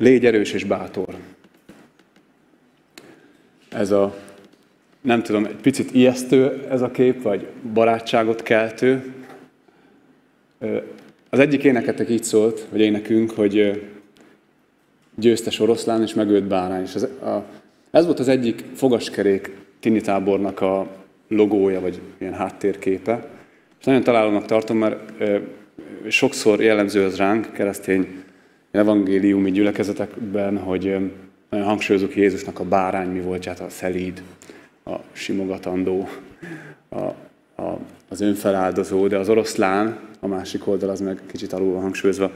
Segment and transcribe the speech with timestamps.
[0.00, 1.14] Légy erős és bátor.
[3.70, 4.16] Ez a,
[5.00, 9.14] nem tudom, egy picit ijesztő ez a kép, vagy barátságot keltő.
[11.30, 13.82] Az egyik éneketek így szólt, vagy énekünk, hogy
[15.14, 16.82] győztes oroszlán és megölt bárány.
[16.82, 17.44] És ez, a,
[17.90, 20.86] ez volt az egyik fogaskerék tinitábornak a
[21.28, 23.28] logója, vagy ilyen háttérképe.
[23.80, 25.12] És nagyon találónak tartom, mert
[26.08, 28.28] sokszor jellemző az ránk, keresztény
[28.70, 30.96] evangéliumi gyülekezetekben, hogy
[31.50, 34.22] nagyon hangsúlyozunk Jézusnak a bárány mi voltját, a szelíd,
[34.84, 36.08] a simogatandó,
[36.88, 36.98] a,
[37.62, 37.78] a,
[38.08, 42.32] az önfeláldozó, de az oroszlán, a másik oldal az meg kicsit alul van hangsúlyozva.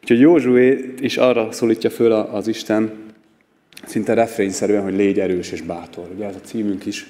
[0.00, 2.90] Úgyhogy Józsué is arra szólítja föl az Isten,
[3.86, 6.08] szinte refrényszerűen, hogy légy erős és bátor.
[6.14, 7.06] Ugye ez a címünk is,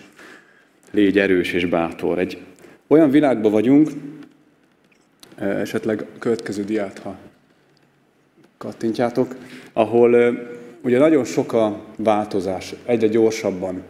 [0.90, 2.18] légy erős és bátor.
[2.18, 2.38] Egy
[2.86, 3.90] olyan világban vagyunk,
[5.38, 7.16] esetleg a következő diát, ha
[8.58, 9.36] kattintjátok,
[9.72, 10.38] ahol
[10.82, 13.82] ugye nagyon sok a változás, egyre gyorsabban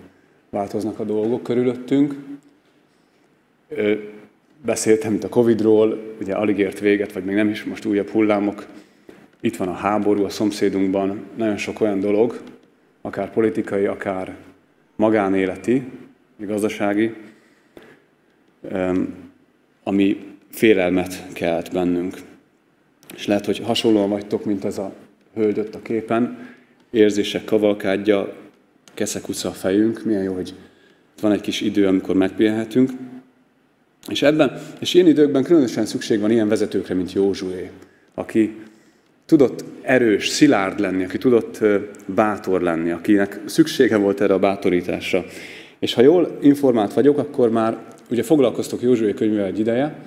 [0.51, 2.15] változnak a dolgok körülöttünk.
[4.65, 8.67] Beszéltem itt a Covid-ról, ugye alig ért véget, vagy még nem is, most újabb hullámok.
[9.41, 12.41] Itt van a háború a szomszédunkban, nagyon sok olyan dolog,
[13.01, 14.37] akár politikai, akár
[14.97, 15.83] magánéleti,
[16.39, 17.15] gazdasági,
[19.83, 22.15] ami félelmet kelt bennünk.
[23.15, 24.93] És lehet, hogy hasonlóan vagytok, mint ez a
[25.35, 26.55] hölgyött a képen,
[26.91, 28.35] érzések kavalkádja,
[28.95, 30.55] keszekuca a fejünk, milyen jó, hogy
[31.21, 32.91] van egy kis idő, amikor megpihenhetünk.
[34.09, 37.71] És ebben, és ilyen időkben különösen szükség van ilyen vezetőkre, mint Józsué,
[38.15, 38.57] aki
[39.27, 41.61] tudott erős, szilárd lenni, aki tudott
[42.07, 45.25] bátor lenni, akinek szüksége volt erre a bátorításra.
[45.79, 47.79] És ha jól informált vagyok, akkor már
[48.11, 49.99] ugye foglalkoztok Józsué könyvével egy ideje,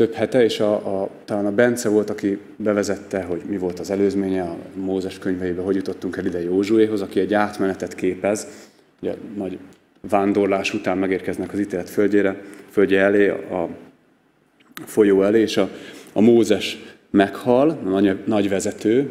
[0.00, 3.90] több hete, és a, a, talán a Bence volt, aki bevezette, hogy mi volt az
[3.90, 8.46] előzménye a Mózes könyveiben, hogy jutottunk el ide Józsuéhoz, aki egy átmenetet képez,
[9.00, 9.58] ugye nagy
[10.00, 13.68] vándorlás után megérkeznek az ítélet földjére, földje elé, a
[14.84, 15.70] folyó elé, és a,
[16.12, 16.78] a Mózes
[17.10, 19.10] meghal, a nagy, nagy vezető,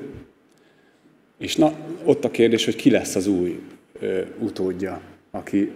[1.38, 3.60] és na, ott a kérdés, hogy ki lesz az új
[4.00, 5.72] ö, utódja, aki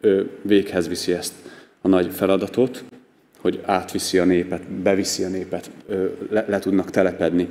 [0.00, 1.34] ö, véghez viszi ezt
[1.80, 2.84] a nagy feladatot
[3.44, 5.70] hogy átviszi a népet, beviszi a népet,
[6.30, 7.48] le, le tudnak telepedni.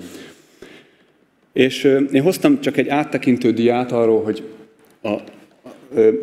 [1.51, 4.43] És én hoztam csak egy áttekintő diát arról, hogy
[5.01, 5.13] a,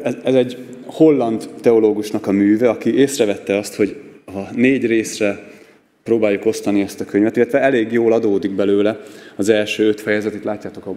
[0.02, 5.50] ez, ez egy holland teológusnak a műve, aki észrevette azt, hogy ha négy részre
[6.02, 9.00] próbáljuk osztani ezt a könyvet, illetve elég jól adódik belőle
[9.36, 10.94] az első öt fejezet, itt látjátok a,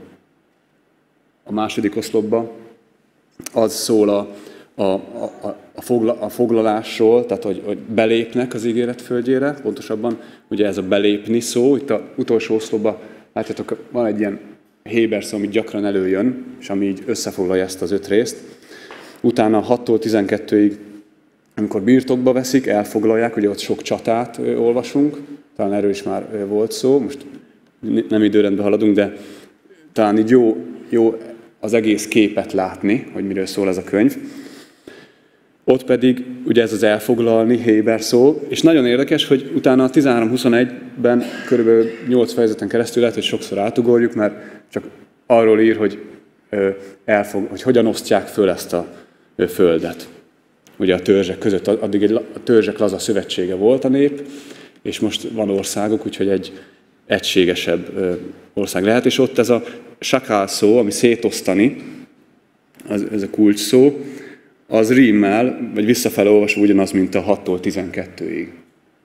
[1.44, 2.52] a második oszlopban,
[3.54, 4.36] az szól a,
[4.76, 10.66] a, a, a, fogla, a foglalásról, tehát hogy, hogy belépnek az ígéret földjére, pontosabban ugye
[10.66, 12.98] ez a belépni szó, itt a utolsó oszlopban
[13.34, 14.40] látjátok, van egy ilyen
[14.84, 18.38] Héber szó, ami gyakran előjön, és ami így összefoglalja ezt az öt részt.
[19.22, 20.74] Utána 6-tól 12-ig,
[21.56, 25.18] amikor birtokba veszik, elfoglalják, ugye ott sok csatát olvasunk,
[25.56, 27.26] talán erről is már volt szó, most
[28.10, 29.14] nem időrendben haladunk, de
[29.94, 30.58] talán így jó,
[30.90, 31.18] jó
[31.60, 34.18] az egész képet látni, hogy miről szól ez a könyv.
[35.66, 41.24] Ott pedig ugye ez az elfoglalni, Héber szó, és nagyon érdekes, hogy utána a 13-21-ben
[41.48, 44.34] körülbelül 8 fejezeten keresztül lehet, hogy sokszor átugorjuk, mert
[44.72, 44.84] csak
[45.26, 46.00] arról ír, hogy,
[47.06, 48.88] elfog, hogy hogyan osztják föl ezt a
[49.50, 50.08] földet.
[50.78, 54.22] Ugye a törzsek között, addig egy, a törzsek laza szövetsége volt a nép,
[54.82, 56.54] és most van országok, úgyhogy egy
[57.06, 57.90] egységesebb
[58.54, 59.64] ország lehet, és ott ez a
[60.00, 61.84] sakál szó, ami szétosztani,
[62.88, 64.02] az, ez a kulcs szó,
[64.74, 68.48] az rímmel, vagy visszafele olvasva ugyanaz, mint a 6-tól 12-ig.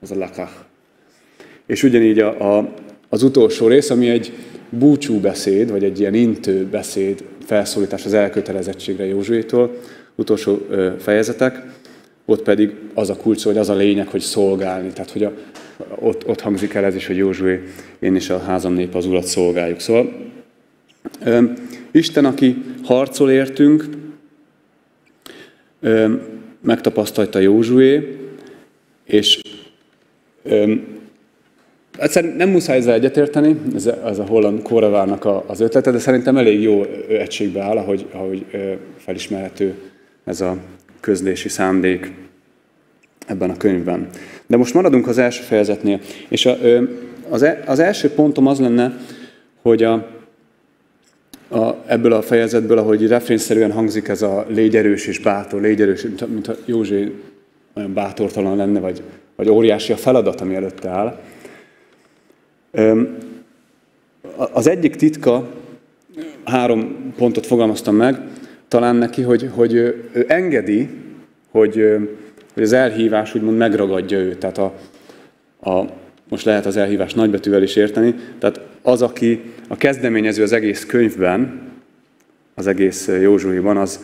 [0.01, 0.51] Az a lakach.
[1.65, 2.73] És ugyanígy a, a,
[3.09, 4.33] az utolsó rész, ami egy
[4.69, 9.77] búcsú beszéd, vagy egy ilyen intő beszéd, felszólítás az elkötelezettségre Józsuétól,
[10.15, 11.63] utolsó ö, fejezetek,
[12.25, 14.89] ott pedig az a kulcs, hogy az a lényeg, hogy szolgálni.
[14.93, 15.33] Tehát, hogy a,
[15.99, 17.59] ott, ott hangzik el ez is, hogy Józsué,
[17.99, 19.79] én is a házam nép az urat szolgáljuk.
[19.79, 20.31] Szóval
[21.23, 21.43] ö,
[21.91, 23.98] Isten, aki harcol értünk,
[26.61, 28.17] megtapasztalta Józsué,
[29.05, 29.39] és
[31.97, 36.61] egyszerűen nem muszáj ezzel egyetérteni, ez, ez a holland kóravárnak az ötlete, de szerintem elég
[36.61, 38.45] jó egységbe áll, ahogy, ahogy
[38.97, 39.73] felismerhető
[40.23, 40.57] ez a
[40.99, 42.11] közlési szándék
[43.27, 44.07] ebben a könyvben.
[44.47, 46.57] De most maradunk az első fejezetnél, és a,
[47.29, 48.97] az, e, az első pontom az lenne,
[49.61, 50.07] hogy a,
[51.49, 56.27] a, ebből a fejezetből, ahogy refrénszerűen hangzik ez a légy és bátor, légy erős, mint,
[56.27, 57.09] mint József
[57.73, 59.01] olyan bátortalan lenne, vagy,
[59.35, 61.19] vagy óriási a feladat, ami előtte áll.
[64.51, 65.47] Az egyik titka
[66.43, 68.21] három pontot fogalmaztam meg,
[68.67, 70.89] talán neki, hogy, hogy ő engedi,
[71.51, 71.97] hogy,
[72.53, 74.37] hogy az elhívás úgymond megragadja őt.
[74.37, 74.73] Tehát a,
[75.59, 75.85] a,
[76.29, 81.61] most lehet az elhívás nagybetűvel is érteni, tehát az, aki a kezdeményező az egész könyvben,
[82.55, 83.99] az egész Józsuiban, az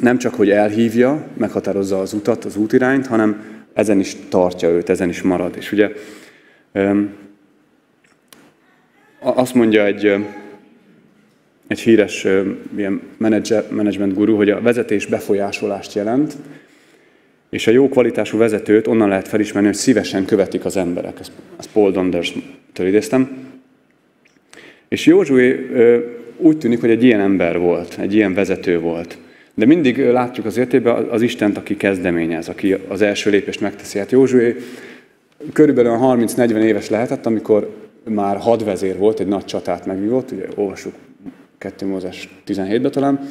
[0.00, 5.08] nem csak, hogy elhívja, meghatározza az utat, az útirányt, hanem ezen is tartja őt, ezen
[5.08, 5.56] is marad.
[5.56, 5.90] És ugye
[9.18, 10.14] azt mondja egy,
[11.66, 12.26] egy híres
[12.76, 13.02] ilyen
[13.70, 16.36] management guru, hogy a vezetés befolyásolást jelent,
[17.54, 21.20] és a jó kvalitású vezetőt onnan lehet felismerni, hogy szívesen követik az emberek.
[21.20, 23.28] Ezt, ezt Paul Donders-től idéztem.
[24.88, 25.66] És Józsué
[26.36, 29.18] úgy tűnik, hogy egy ilyen ember volt, egy ilyen vezető volt.
[29.54, 33.98] De mindig látjuk az értében az Istent, aki kezdeményez, aki az első lépést megteszi.
[33.98, 34.56] Hát Józsué
[35.52, 37.74] körülbelül 30-40 éves lehetett, amikor
[38.04, 40.94] már hadvezér volt, egy nagy csatát megvívott, ugye olvassuk
[41.58, 43.28] 2 Mózes 17-ben talán.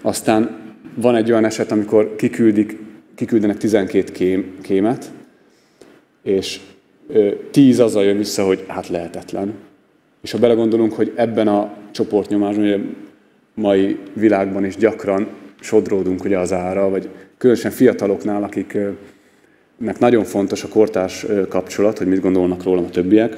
[0.00, 0.58] Aztán
[0.94, 2.76] van egy olyan eset, amikor kiküldik,
[3.14, 5.12] kiküldenek 12 kém, kémet,
[6.22, 6.60] és
[7.50, 9.54] 10 azzal jön vissza, hogy hát lehetetlen.
[10.22, 12.78] És ha belegondolunk, hogy ebben a csoportnyomásban, ugye
[13.54, 15.28] mai világban is gyakran
[15.60, 17.08] sodródunk ugye az ára, vagy
[17.38, 23.36] különösen fiataloknál, akiknek nagyon fontos a kortárs kapcsolat, hogy mit gondolnak rólam a többiek.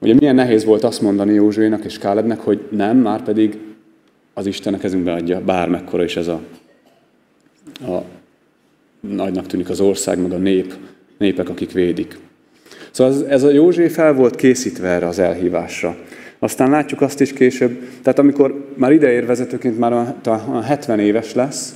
[0.00, 3.58] Ugye milyen nehéz volt azt mondani Józsuénak és Kálebnek, hogy nem, már pedig
[4.34, 6.40] az Isten a kezünkbe adja, bármekkora is ez a,
[7.80, 8.04] a
[9.08, 10.74] nagynak tűnik az ország, meg a nép,
[11.18, 12.18] népek, akik védik.
[12.90, 15.96] Szóval ez, a József fel volt készítve erre az elhívásra.
[16.38, 19.92] Aztán látjuk azt is később, tehát amikor már ideér vezetőként már
[20.24, 21.74] a 70 éves lesz,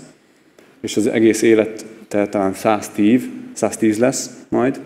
[0.80, 3.22] és az egész élet tehát talán 110,
[3.52, 4.80] 110 lesz majd,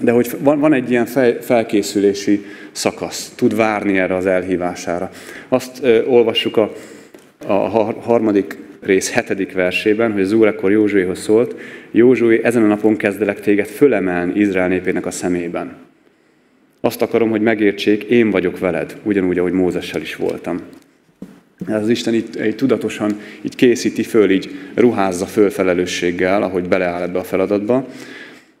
[0.00, 5.10] de hogy van, van egy ilyen fel, felkészülési szakasz, tud várni erre az elhívására.
[5.48, 6.72] Azt olvassuk a,
[7.46, 7.52] a
[8.00, 11.56] harmadik rész hetedik versében, hogy az Úr ekkor Józsuéhoz szólt,
[11.90, 15.76] Józsué, ezen a napon kezdelek téged fölemelni Izrael népének a szemében.
[16.80, 20.60] Azt akarom, hogy megértsék, én vagyok veled, ugyanúgy, ahogy Mózessel is voltam.
[21.66, 27.02] Ez az Isten itt, itt tudatosan így készíti föl, így ruházza föl felelősséggel, ahogy beleáll
[27.02, 27.88] ebbe a feladatba.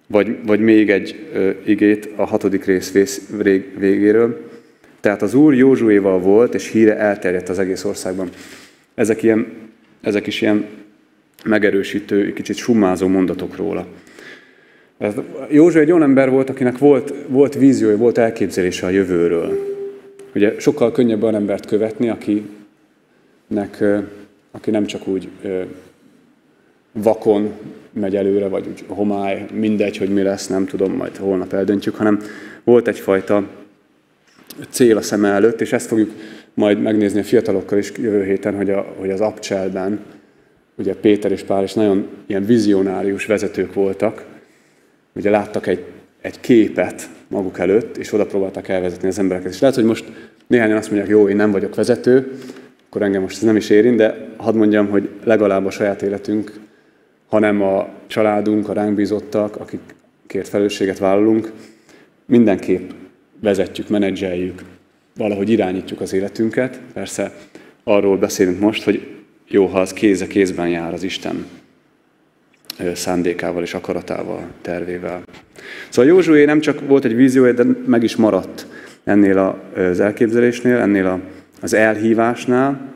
[0.06, 3.28] Vagy, vagy még egy ö, igét a hatodik rész vész,
[3.78, 4.50] végéről.
[5.00, 8.28] Tehát az Úr Józsuéval volt, és híre elterjedt az egész országban.
[8.94, 9.46] Ezek, ilyen,
[10.04, 10.66] ezek is ilyen
[11.44, 13.86] megerősítő, kicsit summázó mondatok róla.
[15.50, 19.72] József egy olyan ember volt, akinek volt, volt víziója, volt elképzelése a jövőről.
[20.34, 23.84] Ugye sokkal könnyebb olyan embert követni, akinek,
[24.50, 25.28] aki nem csak úgy
[26.92, 27.52] vakon
[27.92, 32.20] megy előre, vagy úgy homály, mindegy, hogy mi lesz, nem tudom, majd holnap eldöntjük, hanem
[32.64, 33.48] volt egyfajta
[34.68, 36.10] cél a szem előtt, és ezt fogjuk
[36.54, 40.00] majd megnézni a fiatalokkal is jövő héten, hogy, a, hogy az Abcselben,
[40.74, 44.24] ugye Péter és Pál is nagyon ilyen vizionárius vezetők voltak,
[45.12, 45.84] ugye láttak egy,
[46.20, 49.52] egy képet maguk előtt, és oda próbáltak elvezetni az embereket.
[49.52, 50.04] És lehet, hogy most
[50.46, 52.32] néhányan azt mondják, jó, én nem vagyok vezető,
[52.86, 56.52] akkor engem most ez nem is érint, de hadd mondjam, hogy legalább a saját életünk,
[57.28, 61.52] hanem a családunk, a ránk bízottak, akikért felelősséget vállalunk,
[62.26, 62.90] mindenképp
[63.40, 64.62] vezetjük, menedzseljük,
[65.16, 66.80] valahogy irányítjuk az életünket.
[66.92, 67.32] Persze
[67.84, 69.06] arról beszélünk most, hogy
[69.48, 71.46] jó, ha az kéz a kézben jár az Isten
[72.94, 75.22] szándékával és akaratával, tervével.
[75.88, 78.66] Szóval Józsué nem csak volt egy víziója, de meg is maradt
[79.04, 81.20] ennél az elképzelésnél, ennél
[81.60, 82.92] az elhívásnál.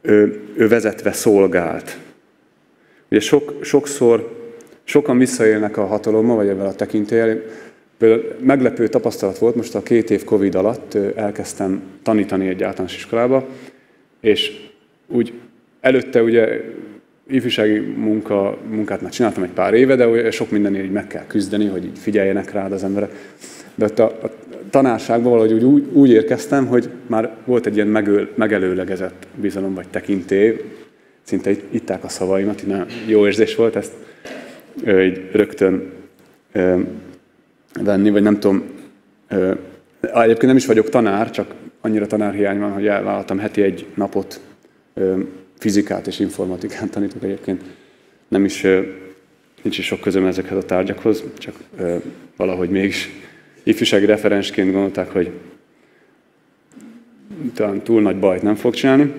[0.00, 1.98] Ő, ő vezetve szolgált.
[3.10, 4.36] Ugye sok, sokszor,
[4.84, 6.74] sokan visszaélnek a hatalommal, vagy ebben a
[7.98, 8.36] tekintélyel.
[8.40, 13.46] Meglepő tapasztalat volt, most a két év Covid alatt elkezdtem tanítani egy általános iskolába,
[14.20, 14.52] és
[15.06, 15.32] úgy
[15.80, 16.60] előtte ugye
[17.28, 21.66] ifjúsági munka, munkát már csináltam egy pár éve, de sok mindenért így meg kell küzdeni,
[21.66, 23.10] hogy így figyeljenek rád az emberek.
[23.74, 24.30] De ott a, a
[24.70, 30.60] tanárságban valahogy úgy, úgy érkeztem, hogy már volt egy ilyen megöl, megelőlegezett bizalom vagy tekintély,
[31.22, 33.92] szinte itt, itták a szavaimat, így jó érzés volt ezt
[34.86, 35.92] így rögtön
[37.82, 38.62] venni, vagy nem tudom,
[39.28, 39.54] ö,
[40.00, 44.40] egyébként nem is vagyok tanár, csak annyira tanárhiány van, hogy elvállaltam heti egy napot
[45.58, 47.62] fizikát és informatikát tanítok egyébként.
[48.28, 48.62] Nem is,
[49.62, 51.54] nincs is sok közöm ezekhez a tárgyakhoz, csak
[52.36, 53.10] valahogy mégis
[53.62, 55.30] ifjúsági referensként gondolták, hogy
[57.54, 59.12] talán túl nagy bajt nem fog csinálni.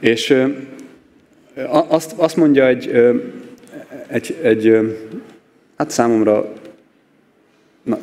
[0.00, 0.36] És
[1.88, 2.90] azt, azt mondja egy,
[4.06, 4.78] egy, egy
[5.76, 6.52] hát számomra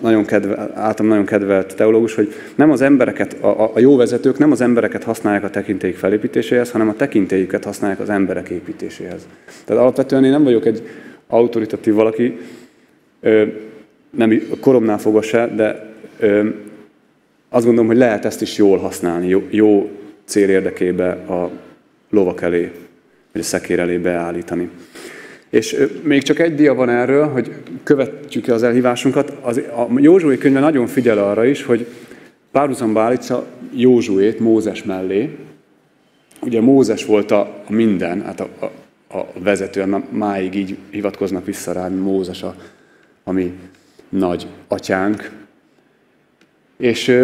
[0.01, 4.51] nagyon kedve, általam nagyon kedvelt teológus, hogy nem az embereket, a, a jó vezetők nem
[4.51, 9.27] az embereket használják a tekintélyük felépítéséhez, hanem a tekintélyüket használják az emberek építéséhez.
[9.65, 10.87] Tehát alapvetően én nem vagyok egy
[11.27, 12.37] autoritatív valaki,
[14.09, 15.93] nem koromnál fogva se, de
[17.49, 19.89] azt gondolom, hogy lehet ezt is jól használni, jó, jó
[20.25, 21.51] cél érdekébe a
[22.09, 22.71] lovak elé,
[23.31, 24.69] vagy a szekér elé beállítani.
[25.49, 27.51] És még csak egy dia van erről, hogy
[27.83, 29.37] követjük az elhívásunkat.
[29.41, 31.87] Az, a Józsué könyve nagyon figyel arra is, hogy
[32.51, 35.37] párhuzamba állítsa Józsuét Mózes mellé.
[36.41, 41.71] Ugye Mózes volt a, a minden, hát a, a, a vezető, máig így hivatkoznak vissza
[41.71, 42.55] rá, Mózes a,
[43.23, 43.53] a mi
[44.09, 45.31] nagy atyánk.
[46.83, 47.21] És,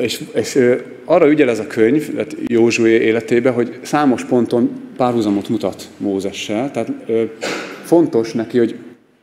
[0.00, 0.58] és, és
[1.04, 6.70] arra ügyel ez a könyv, tehát Józsué életébe, hogy számos ponton párhuzamot mutat Mózessel.
[6.70, 6.92] Tehát
[7.84, 8.74] fontos neki, hogy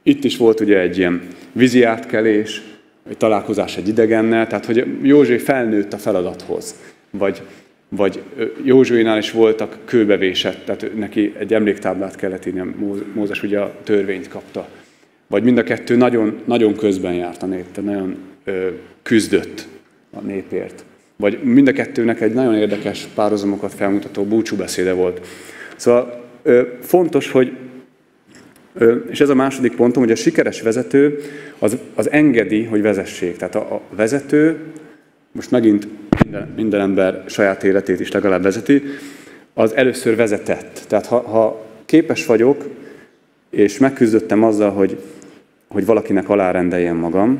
[0.03, 2.61] itt is volt ugye egy ilyen vízi átkelés,
[3.09, 6.75] egy találkozás egy idegennel, tehát hogy Józsué felnőtt a feladathoz.
[7.09, 7.41] Vagy,
[7.89, 8.21] vagy
[8.63, 12.75] Józsuénál is voltak kőbevésett, tehát neki egy emléktáblát kellett írni,
[13.13, 14.67] Mózes ugye a törvényt kapta.
[15.29, 18.67] Vagy mind a kettő nagyon, nagyon közben járt a nép, nagyon ö,
[19.03, 19.67] küzdött
[20.11, 20.83] a népért.
[21.15, 25.27] Vagy mind a kettőnek egy nagyon érdekes párhuzamokat felmutató búcsúbeszéde volt.
[25.75, 27.51] Szóval ö, fontos, hogy,
[29.09, 31.19] és ez a második pontom, hogy a sikeres vezető
[31.59, 33.37] az, az engedi, hogy vezessék.
[33.37, 34.57] Tehát a, a vezető,
[35.31, 35.87] most megint
[36.23, 38.83] minden, minden ember saját életét is legalább vezeti,
[39.53, 40.81] az először vezetett.
[40.87, 42.65] Tehát ha, ha képes vagyok,
[43.49, 44.97] és megküzdöttem azzal, hogy,
[45.69, 47.39] hogy valakinek alárendeljem magam,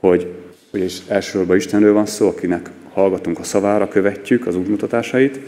[0.00, 0.32] hogy
[0.72, 5.40] és elsősorban Istenről van szó, akinek hallgatunk a szavára, követjük az útmutatásait,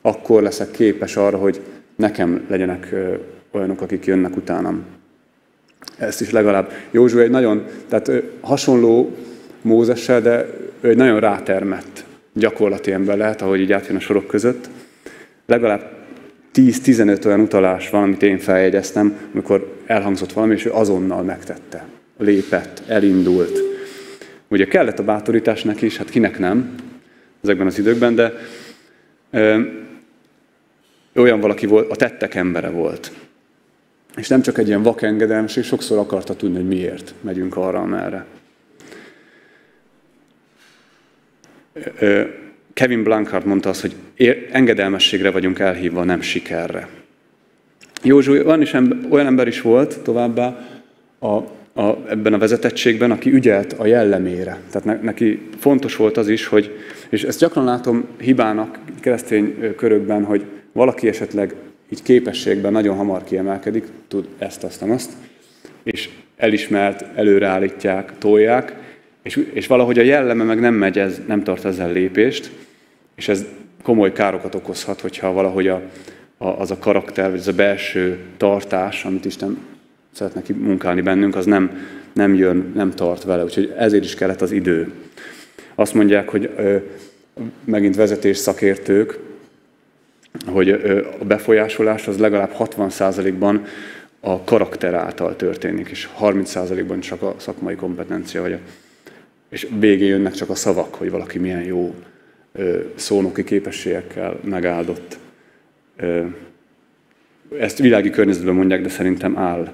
[0.00, 1.60] akkor leszek képes arra, hogy
[1.96, 2.94] nekem legyenek
[3.50, 4.84] olyanok, akik jönnek utánam.
[5.98, 8.10] Ezt is legalább Józsu egy nagyon, tehát
[8.40, 9.16] hasonló
[9.62, 10.46] Mózessel, de
[10.80, 14.68] ő egy nagyon rátermett gyakorlati ember lehet, ahogy így átjön a sorok között.
[15.46, 15.99] Legalább
[16.54, 21.84] 10-15 olyan utalás van, amit én feljegyeztem, amikor elhangzott valami, és ő azonnal megtette.
[22.18, 23.58] Lépett, elindult.
[24.48, 26.74] Ugye kellett a bátorítás neki is, hát kinek nem
[27.42, 28.32] ezekben az időkben, de
[29.30, 29.60] ö,
[31.14, 33.12] olyan valaki volt, a tettek embere volt.
[34.16, 38.26] És nem csak egy ilyen vakengedelmeség, sokszor akarta tudni, hogy miért megyünk arra, amerre.
[42.74, 43.94] Kevin Blankard mondta azt, hogy
[44.52, 46.88] engedelmességre vagyunk elhívva, nem sikerre.
[48.02, 50.68] Józsú olyan, is ember, olyan ember is volt továbbá
[51.18, 51.34] a,
[51.80, 54.58] a, ebben a vezetettségben, aki ügyelt a jellemére.
[54.70, 56.76] Tehát ne, neki fontos volt az is, hogy,
[57.08, 61.54] és ezt gyakran látom hibának keresztény körökben, hogy valaki esetleg
[61.88, 65.12] így képességben nagyon hamar kiemelkedik, tud ezt, azt, azt,
[65.82, 68.76] és elismert, előreállítják, tolják,
[69.22, 72.50] és, és valahogy a jelleme meg nem megy, ez, nem tart ezzel lépést,
[73.14, 73.44] és ez
[73.82, 75.82] komoly károkat okozhat, hogyha valahogy a,
[76.38, 79.58] a, az a karakter, vagy az a belső tartás, amit Isten
[80.12, 81.78] szeretne munkálni bennünk, az nem,
[82.12, 83.44] nem jön, nem tart vele.
[83.44, 84.92] Úgyhogy ezért is kellett az idő.
[85.74, 86.76] Azt mondják, hogy ö,
[87.64, 89.18] megint vezetés szakértők,
[90.46, 93.64] hogy ö, a befolyásolás az legalább 60%-ban
[94.20, 98.58] a karakter által történik, és 30%-ban csak a szakmai kompetencia, vagy a,
[99.50, 101.94] és végén jönnek csak a szavak, hogy valaki milyen jó
[102.94, 105.18] szónoki képességekkel megáldott.
[107.58, 109.72] Ezt világi környezetben mondják, de szerintem áll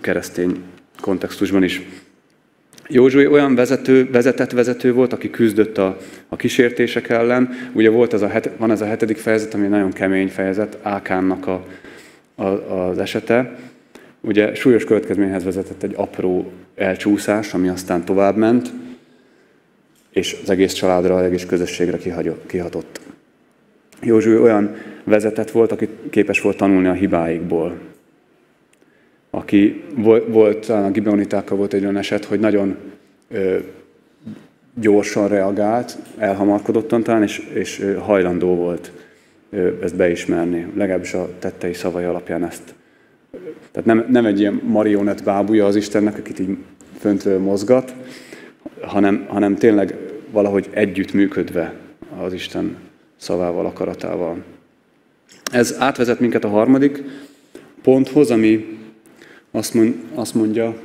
[0.00, 0.62] keresztény
[1.00, 1.82] kontextusban is.
[2.88, 5.98] Józsué olyan vezető, vezetett vezető volt, aki küzdött a,
[6.28, 7.50] a kísértések ellen.
[7.72, 11.46] Ugye volt ez a het, van ez a hetedik fejezet, ami nagyon kemény fejezet, Ákánnak
[11.46, 11.66] a,
[12.34, 13.58] a, az esete.
[14.20, 18.72] Ugye súlyos következményhez vezetett egy apró elcsúszás, ami aztán tovább ment,
[20.10, 21.98] és az egész családra, az egész közösségre
[22.46, 23.00] kihatott.
[24.02, 24.74] Józsué olyan
[25.04, 27.78] vezetett volt, aki képes volt tanulni a hibáikból.
[29.30, 29.84] Aki
[30.26, 32.76] volt, talán a gibeonitákkal volt egy olyan eset, hogy nagyon
[33.28, 33.58] ö,
[34.74, 38.92] gyorsan reagált, elhamarkodottan talán, és, és hajlandó volt
[39.82, 42.74] ezt beismerni, legalábbis a tettei szavai alapján ezt.
[43.70, 46.56] Tehát nem, nem egy ilyen marionett bábúja az Istennek, akit így
[46.98, 47.94] föntről mozgat,
[48.80, 49.96] hanem, hanem tényleg
[50.30, 51.74] valahogy együtt működve
[52.18, 52.76] az Isten
[53.16, 54.44] szavával, akaratával.
[55.52, 57.02] Ez átvezet minket a harmadik
[57.82, 58.78] ponthoz, ami
[60.14, 60.76] azt mondja,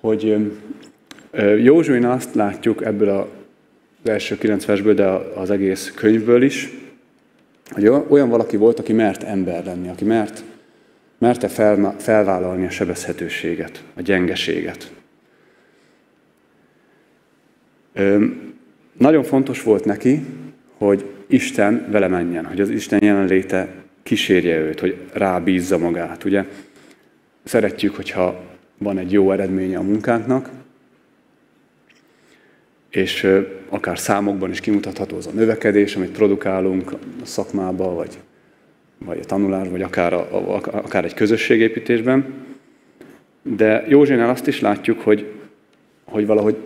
[0.00, 0.52] hogy
[1.62, 6.72] Józsuin azt látjuk ebből az első kilenc versből, de az egész könyvből is,
[7.70, 10.42] hogy olyan valaki volt, aki mert ember lenni, aki mert
[11.18, 11.48] Merte
[11.98, 14.92] felvállalni a sebezhetőséget, a gyengeséget.
[18.92, 20.24] Nagyon fontos volt neki,
[20.76, 23.68] hogy Isten vele menjen, hogy az Isten jelenléte
[24.02, 26.24] kísérje őt, hogy rábízza magát.
[26.24, 26.44] Ugye
[27.44, 28.40] szeretjük, hogyha
[28.78, 30.50] van egy jó eredménye a munkánknak,
[32.90, 33.26] és
[33.68, 38.18] akár számokban is kimutatható az a növekedés, amit produkálunk a szakmába, vagy,
[39.04, 42.34] vagy a tanulás, vagy akár, a, akár egy közösségépítésben.
[43.42, 45.32] De Józsénál azt is látjuk, hogy,
[46.04, 46.56] hogy valahogy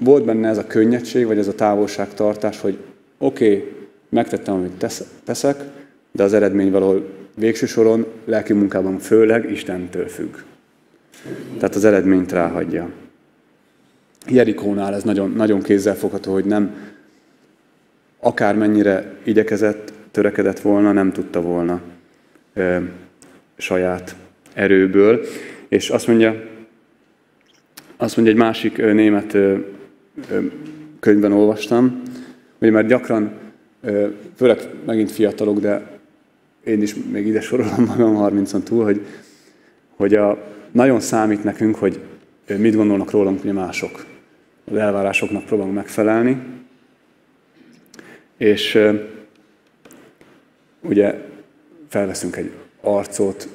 [0.00, 2.78] volt benne ez a könnyedség, vagy ez a távolságtartás, hogy
[3.18, 3.72] oké, okay,
[4.08, 4.86] megtettem, amit
[5.24, 5.56] teszek,
[6.12, 10.36] de az eredmény valahol végső soron, lelki munkában főleg Istentől függ.
[11.58, 12.90] Tehát az eredményt ráhagyja.
[14.28, 16.92] Jerikónál ez nagyon, nagyon kézzelfogható, hogy nem
[18.20, 21.80] akármennyire igyekezett, törekedett volna, nem tudta volna
[22.52, 22.76] ö,
[23.56, 24.16] saját
[24.52, 25.24] erőből.
[25.68, 26.42] És azt mondja,
[27.96, 29.36] azt mondja egy másik német
[31.00, 32.02] könyvben olvastam,
[32.58, 33.32] hogy már gyakran,
[34.36, 35.98] főleg megint fiatalok, de
[36.64, 39.00] én is még ide sorolom magam 30 túl, hogy,
[39.96, 40.38] hogy a,
[40.70, 42.00] nagyon számít nekünk, hogy
[42.56, 44.04] mit gondolnak rólunk ugye mások.
[44.70, 46.42] Az elvárásoknak próbálunk megfelelni.
[48.36, 48.78] És
[50.84, 51.14] ugye
[51.88, 52.50] felveszünk egy
[52.80, 53.48] arcot,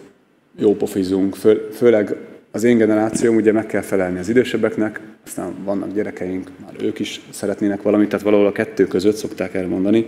[0.57, 2.15] jó pofizunk, fő, főleg
[2.51, 7.21] az én generációm ugye meg kell felelni az idősebbeknek, aztán vannak gyerekeink, már ők is
[7.29, 10.05] szeretnének valamit, tehát valahol a kettő között szokták elmondani,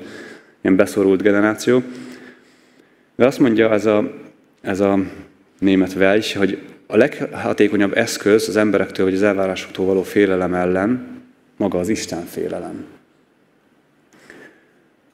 [0.62, 1.82] ilyen beszorult generáció.
[3.16, 4.12] De azt mondja ez a,
[4.62, 5.00] ez a
[5.60, 11.08] német Welch, hogy a leghatékonyabb eszköz az emberektől vagy az elvárásoktól való félelem ellen
[11.58, 12.86] maga az Isten félelem.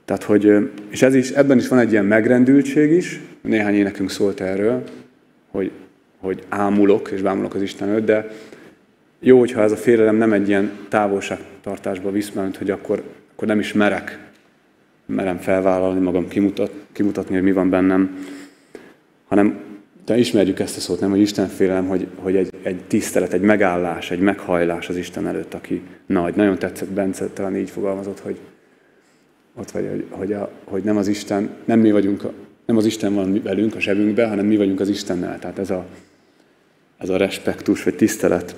[0.07, 4.39] Tehát, hogy, és ez is, ebben is van egy ilyen megrendültség is, néhány énekünk szólt
[4.39, 4.83] erről,
[5.51, 5.71] hogy
[6.19, 8.27] hogy ámulok és bámulok az Isten előtt, de
[9.19, 13.59] jó, hogyha ez a félelem nem egy ilyen távolságtartásba visz, mert hogy akkor, akkor nem
[13.59, 14.19] is merek,
[15.05, 18.25] merem felvállalni magam, kimutat, kimutatni, hogy mi van bennem,
[19.27, 19.59] hanem
[20.05, 23.41] de ismerjük ezt a szót, nem, hogy Isten félelem, hogy, hogy egy, egy tisztelet, egy
[23.41, 26.35] megállás, egy meghajlás az Isten előtt, aki nagy.
[26.35, 28.39] Nagyon tetszett Bence, talán így fogalmazott, hogy
[29.59, 32.23] ott vagy, hogy, hogy, a, hogy nem az Isten, nem mi vagyunk,
[32.65, 35.39] nem az Isten van velünk a zsebünkbe, hanem mi vagyunk az Istennel.
[35.39, 35.85] Tehát ez a,
[36.97, 38.55] ez a respektus vagy tisztelet.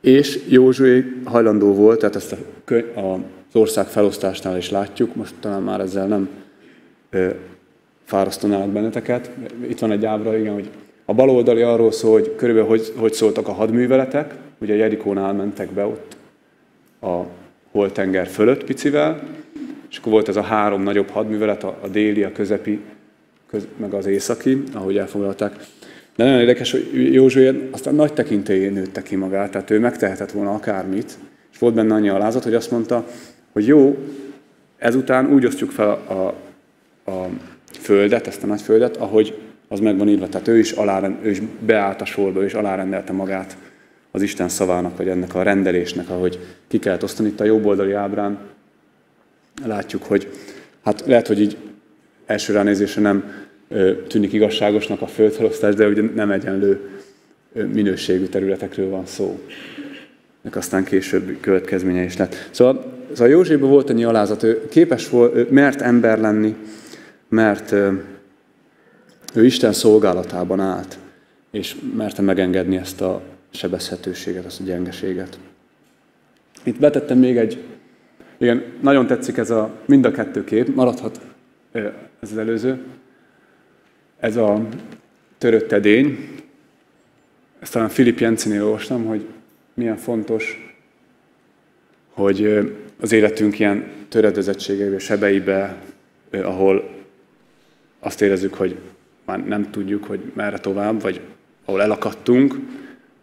[0.00, 3.14] És Józsué hajlandó volt, tehát ezt a, a,
[3.48, 6.28] az ország felosztásnál is látjuk, most talán már ezzel nem
[7.10, 7.28] ö,
[8.04, 9.30] fárasztanának benneteket.
[9.68, 10.70] Itt van egy ábra, igen, hogy
[11.04, 15.84] a baloldali arról szól, hogy körülbelül hogy, hogy szóltak a hadműveletek, ugye Jerikónál mentek be
[15.84, 16.16] ott
[17.00, 17.26] a
[17.76, 19.28] holtenger fölött picivel,
[19.90, 22.80] és akkor volt ez a három nagyobb hadművelet, a, a déli, a közepi,
[23.50, 25.56] köz, meg az északi, ahogy elfoglalták.
[26.16, 30.54] De nagyon érdekes, hogy Józsué aztán nagy tekintélyén nőtte ki magát, tehát ő megtehetett volna
[30.54, 31.18] akármit,
[31.52, 33.06] és volt benne annyi alázat, hogy azt mondta,
[33.52, 33.96] hogy jó,
[34.78, 36.34] ezután úgy osztjuk fel a,
[37.10, 37.28] a
[37.80, 40.28] földet, ezt a nagy földet, ahogy az meg van írva.
[40.28, 43.56] Tehát ő is, alárend, ő is beállt a sorba, ő is alárendelte magát
[44.16, 47.28] az Isten szavának, vagy ennek a rendelésnek, ahogy ki kellett osztani.
[47.28, 48.38] Itt a jobboldali ábrán
[49.64, 50.28] látjuk, hogy
[50.84, 51.56] hát lehet, hogy így
[52.26, 53.32] első ránézésre nem
[54.08, 56.80] tűnik igazságosnak a földfelosztás, de ugye nem egyenlő
[57.52, 59.40] minőségű területekről van szó.
[60.42, 62.48] Nek aztán később következménye is lett.
[62.50, 66.54] Szóval, szóval Józsefben volt annyi alázat, ő képes volt, mert ember lenni,
[67.28, 67.72] mert
[69.34, 70.98] ő Isten szolgálatában állt,
[71.50, 73.22] és merte megengedni ezt a
[73.56, 75.38] sebezhetőséget, ezt a gyengeséget.
[76.62, 77.62] Itt betettem még egy,
[78.36, 81.20] igen, nagyon tetszik ez a, mind a kettő kép, maradhat
[82.20, 82.84] ez az előző,
[84.20, 84.68] ez a
[85.38, 86.28] törött edény,
[87.58, 89.26] ezt talán Filip Jencinél olvastam, hogy
[89.74, 90.74] milyen fontos,
[92.10, 95.76] hogy az életünk ilyen töredezettségeibe, sebeibe,
[96.30, 96.90] ahol
[98.00, 98.76] azt érezzük, hogy
[99.24, 101.20] már nem tudjuk, hogy merre tovább, vagy
[101.64, 102.54] ahol elakadtunk,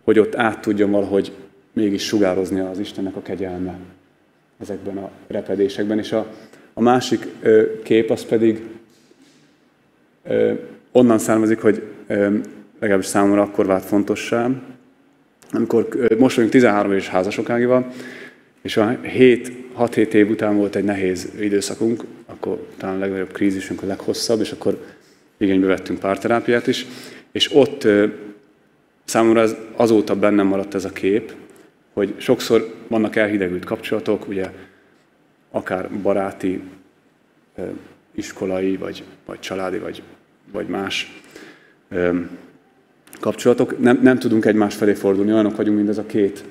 [0.04, 1.32] hogy ott át tudjon valahogy
[1.74, 3.80] mégis sugározni az Istennek a kegyelme
[4.62, 5.98] ezekben a repedésekben.
[5.98, 6.28] És a,
[6.74, 7.28] a másik
[7.84, 8.62] kép az pedig
[10.92, 11.84] onnan származik, hogy
[12.80, 14.50] legalábbis számomra akkor vált fontossá,
[15.52, 15.88] amikor
[16.18, 17.92] most vagyunk 13 éves házasokágival,
[18.62, 18.98] és a
[19.78, 24.52] 6-7 év után volt egy nehéz időszakunk, akkor talán a legnagyobb krízisünk a leghosszabb, és
[24.52, 24.86] akkor
[25.38, 26.86] igénybe vettünk párterápiát is,
[27.32, 27.88] és ott
[29.04, 31.34] számomra ez, azóta bennem maradt ez a kép,
[31.94, 34.52] hogy sokszor vannak elhidegült kapcsolatok, ugye
[35.52, 36.62] akár baráti,
[38.12, 40.04] iskolai, vagy, vagy családi, vagy
[40.54, 41.22] vagy más
[43.20, 43.80] kapcsolatok.
[43.80, 46.44] Nem, nem tudunk egymás felé fordulni, olyanok vagyunk, mint ez a két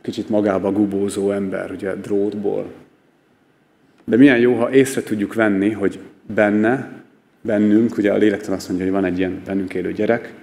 [0.00, 2.72] kicsit magába gubózó ember, ugye drótból.
[4.04, 5.98] De milyen jó, ha észre tudjuk venni, hogy
[6.34, 6.92] benne,
[7.40, 10.34] bennünk, ugye a lélektan azt mondja, hogy van egy ilyen bennünk élő gyerek,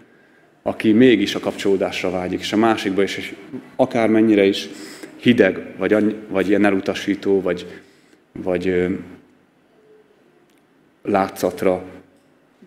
[0.63, 3.35] aki mégis a kapcsolódásra vágyik, és a másikba is, és
[3.75, 4.69] akármennyire is
[5.15, 7.81] hideg, vagy, vagy ilyen elutasító, vagy,
[8.31, 8.85] vagy ö,
[11.01, 11.83] látszatra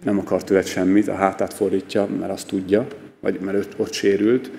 [0.04, 2.86] nem akar tőled semmit, a hátát fordítja, mert azt tudja,
[3.20, 4.50] vagy mert ott, ott sérült,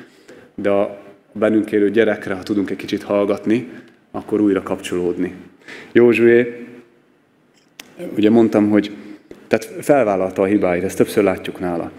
[0.56, 3.70] de a bennünk élő gyerekre, ha tudunk egy kicsit hallgatni,
[4.12, 5.36] akkor újra kapcsolódni.
[5.92, 6.68] Józsué,
[8.16, 8.92] ugye mondtam, hogy
[9.48, 11.92] tehát felvállalta a hibáit, ezt többször látjuk nála.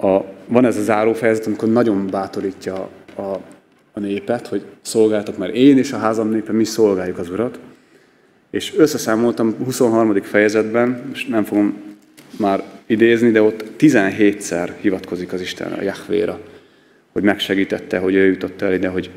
[0.00, 3.22] A, van ez a zárófejezet, amikor nagyon bátorítja a,
[3.92, 7.58] a népet, hogy szolgáltak, mert én és a házam népe mi szolgáljuk az Urat.
[8.50, 10.22] És összeszámoltam 23.
[10.22, 11.76] fejezetben, és nem fogom
[12.38, 16.40] már idézni, de ott 17-szer hivatkozik az Isten a Jahvéra,
[17.12, 19.10] hogy megsegítette, hogy ő jutott el ide, hogy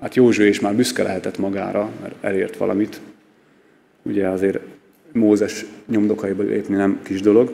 [0.00, 3.00] hát Józsué is már büszke lehetett magára, mert elért valamit.
[4.02, 4.58] Ugye azért
[5.12, 7.52] Mózes nyomdokaiba lépni nem kis dolog,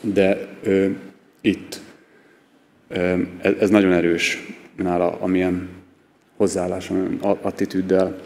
[0.00, 0.86] de ö,
[1.46, 1.80] itt
[3.58, 5.68] ez, nagyon erős nála, amilyen
[6.36, 8.20] hozzáállás, attitűddel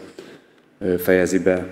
[0.97, 1.67] fejezi be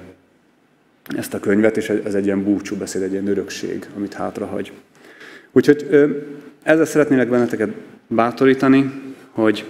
[1.17, 4.71] ezt a könyvet, és ez egy ilyen búcsú beszéd, egy ilyen örökség, amit hátrahagy.
[5.51, 5.87] Úgyhogy
[6.63, 7.69] ezzel szeretnélek benneteket
[8.07, 8.91] bátorítani,
[9.31, 9.65] hogy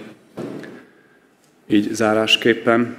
[1.66, 2.96] így zárásképpen,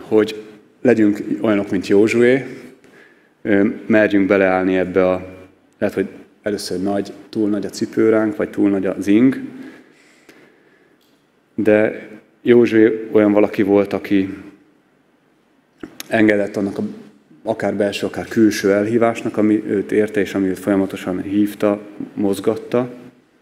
[0.00, 0.42] hogy
[0.82, 2.44] legyünk olyanok, mint Józsué,
[3.86, 5.26] merjünk beleállni ebbe a,
[5.78, 6.08] lehet, hogy
[6.44, 9.40] először nagy, túl nagy a cipőránk, vagy túl nagy az ing,
[11.54, 12.08] de
[12.42, 14.34] Józsué olyan valaki volt, aki
[16.08, 16.82] engedett annak a
[17.42, 21.80] akár belső, akár külső elhívásnak, ami őt érte, és ami őt folyamatosan hívta,
[22.14, 22.90] mozgatta,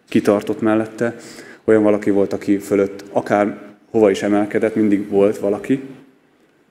[0.08, 1.16] kitartott mellette.
[1.64, 3.58] Olyan valaki volt, aki fölött akár
[3.90, 5.80] hova is emelkedett, mindig volt valaki,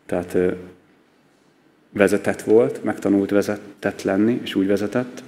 [0.06, 0.38] tehát
[1.90, 5.24] vezetett volt, megtanult vezetett lenni, és úgy vezetett,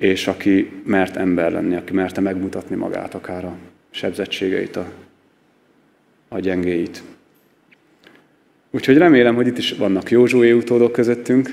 [0.00, 3.56] és aki mert ember lenni, aki merte megmutatni magát, akár a
[3.90, 4.92] sebzettségeit, a,
[6.28, 7.02] a gyengéit.
[8.70, 11.52] Úgyhogy remélem, hogy itt is vannak Józsué utódok közöttünk.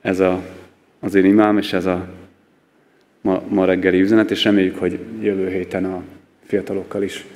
[0.00, 0.42] Ez a,
[1.00, 2.08] az én imám, és ez a
[3.20, 6.02] ma, ma reggeli üzenet, és reméljük, hogy jövő héten a
[6.46, 7.26] fiatalokkal is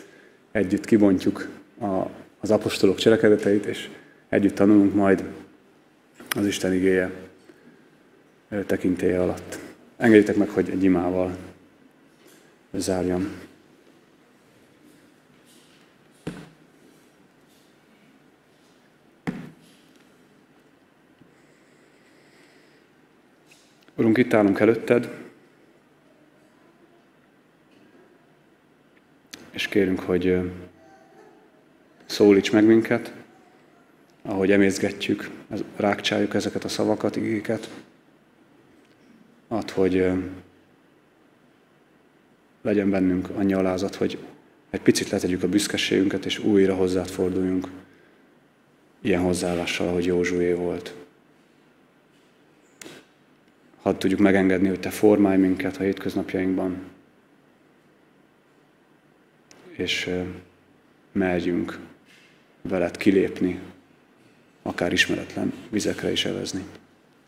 [0.52, 1.48] együtt kibontjuk
[1.80, 2.02] a,
[2.40, 3.88] az apostolok cselekedeteit, és
[4.28, 5.24] együtt tanulunk majd
[6.36, 7.10] az Isten igéje
[8.66, 9.70] tekintélye alatt.
[10.02, 11.36] Engedjétek meg, hogy egy imával
[12.72, 13.28] zárjam.
[23.96, 25.08] Urunk, itt állunk előtted,
[29.50, 30.52] és kérünk, hogy
[32.04, 33.12] szólíts meg minket,
[34.22, 35.30] ahogy emészgetjük,
[35.76, 37.70] rákcsáljuk ezeket a szavakat, igéket.
[39.52, 40.12] Add, hogy
[42.62, 44.18] legyen bennünk annyi alázat, hogy
[44.70, 47.68] egy picit letegyük a büszkeségünket, és újra hozzád forduljunk
[49.00, 50.94] ilyen hozzáállással, ahogy Józsué volt.
[53.82, 56.82] Hadd tudjuk megengedni, hogy Te formálj minket a hétköznapjainkban,
[59.68, 60.10] és
[61.12, 61.78] merjünk
[62.62, 63.60] veled kilépni,
[64.62, 66.64] akár ismeretlen vizekre is evezni.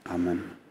[0.02, 0.62] Amen.